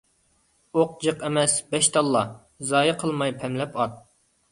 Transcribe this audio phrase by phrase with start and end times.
[0.77, 2.23] ئوق جىق ئەمەس، بەش تاللا.
[2.71, 4.01] زايە قىلماي پەملەپ ئات.